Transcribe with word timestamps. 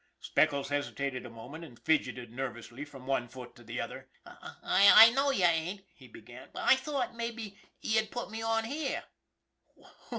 Speckles 0.19 0.69
hesitated 0.69 1.27
a 1.27 1.29
moment 1.29 1.63
and 1.63 1.77
fidgeted 1.77 2.31
nerv 2.31 2.57
ously 2.57 2.83
from 2.85 3.05
one 3.05 3.27
foot 3.27 3.55
to 3.55 3.63
the 3.63 3.79
other." 3.79 4.09
I 4.65 5.11
know 5.11 5.29
you 5.29 5.43
ain't," 5.45 5.85
he 5.93 6.07
began," 6.07 6.49
but 6.53 6.63
I 6.67 6.75
thought 6.75 7.13
maybe 7.15 7.59
you'd 7.81 8.09
put 8.09 8.31
me 8.31 8.41
on 8.41 8.63
here." 8.65 9.03